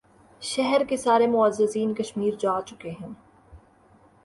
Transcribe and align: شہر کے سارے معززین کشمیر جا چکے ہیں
شہر 0.41 0.81
کے 0.89 0.97
سارے 0.97 1.27
معززین 1.27 1.93
کشمیر 1.93 2.33
جا 2.39 2.59
چکے 2.67 2.89
ہیں 2.91 3.09